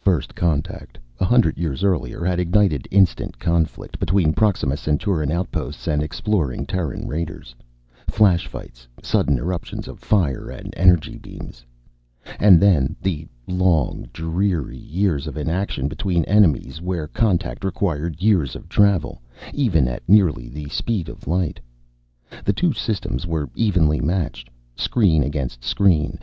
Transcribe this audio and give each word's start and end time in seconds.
First 0.00 0.34
contact, 0.34 0.98
a 1.18 1.24
hundred 1.24 1.56
years 1.56 1.82
earlier, 1.82 2.22
had 2.22 2.38
ignited 2.38 2.86
instant 2.90 3.38
conflict 3.38 3.98
between 3.98 4.34
Proxima 4.34 4.76
Centauran 4.76 5.30
outposts 5.32 5.88
and 5.88 6.02
exploring 6.02 6.66
Terran 6.66 7.06
raiders. 7.08 7.54
Flash 8.06 8.46
fights, 8.46 8.86
sudden 9.02 9.38
eruptions 9.38 9.88
of 9.88 9.98
fire 10.00 10.50
and 10.50 10.74
energy 10.76 11.16
beams. 11.16 11.64
And 12.38 12.60
then 12.60 12.96
the 13.00 13.26
long, 13.46 14.06
dreary 14.12 14.76
years 14.76 15.26
of 15.26 15.38
inaction 15.38 15.88
between 15.88 16.22
enemies 16.26 16.82
where 16.82 17.06
contact 17.08 17.64
required 17.64 18.20
years 18.20 18.54
of 18.54 18.68
travel, 18.68 19.22
even 19.54 19.88
at 19.88 20.06
nearly 20.06 20.50
the 20.50 20.68
speed 20.68 21.08
of 21.08 21.26
light. 21.26 21.58
The 22.44 22.52
two 22.52 22.74
systems 22.74 23.26
were 23.26 23.48
evenly 23.54 24.02
matched. 24.02 24.50
Screen 24.76 25.22
against 25.22 25.64
screen. 25.64 26.16